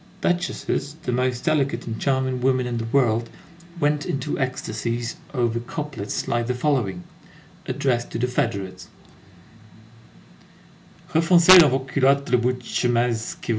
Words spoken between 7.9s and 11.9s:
to "the federates":— Refoncez dans vos